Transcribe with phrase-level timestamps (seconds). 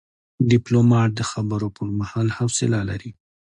[0.51, 3.11] ډيپلومات د خبرو پر مهال حوصله لري.